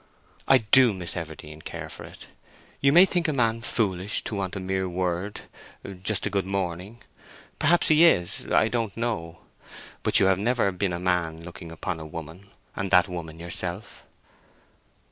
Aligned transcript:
I 0.47 0.57
do, 0.57 0.93
Miss 0.93 1.13
Everdene, 1.15 1.61
care 1.63 1.87
for 1.87 2.03
it. 2.05 2.25
You 2.79 2.91
may 2.91 3.05
think 3.05 3.27
a 3.27 3.33
man 3.33 3.61
foolish 3.61 4.23
to 4.23 4.33
want 4.33 4.55
a 4.55 4.59
mere 4.59 4.89
word—just 4.89 6.25
a 6.25 6.29
good 6.31 6.47
morning. 6.47 7.03
Perhaps 7.59 7.89
he 7.89 8.03
is—I 8.05 8.67
don't 8.67 8.97
know. 8.97 9.41
But 10.01 10.19
you 10.19 10.25
have 10.25 10.39
never 10.39 10.71
been 10.71 10.91
a 10.93 10.97
man 10.99 11.43
looking 11.43 11.71
upon 11.71 11.99
a 11.99 12.05
woman, 12.07 12.47
and 12.75 12.89
that 12.89 13.07
woman 13.07 13.39
yourself." 13.39 14.03